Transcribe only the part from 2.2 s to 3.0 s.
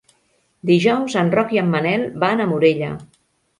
van a Morella.